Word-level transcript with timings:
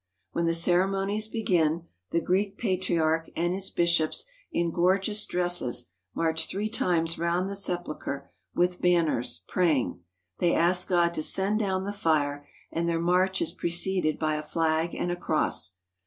When 0.31 0.47
the 0.47 0.55
ceremonies 0.55 1.27
begin, 1.27 1.83
the 2.09 2.21
Greek 2.21 2.57
Patriarch 2.57 3.29
and 3.35 3.53
his 3.53 3.69
bishops 3.69 4.25
in 4.51 4.71
gorgeous 4.71 5.27
dresses 5.27 5.91
march 6.15 6.47
three 6.47 6.69
times 6.69 7.19
round 7.19 7.47
the 7.47 7.55
Sepulchre 7.55 8.31
with 8.55 8.81
banners, 8.81 9.43
praying. 9.47 9.99
They 10.39 10.55
ask 10.55 10.87
God 10.87 11.13
to 11.13 11.21
send 11.21 11.59
down 11.59 11.83
the 11.83 11.93
fire, 11.93 12.49
and 12.71 12.89
their 12.89 12.99
march 12.99 13.43
is 13.43 13.51
preceded 13.51 14.17
by 14.17 14.37
a 14.37 14.41
flag 14.43 14.95
and 14.95 15.11
a 15.11 15.15
cross. 15.15 15.75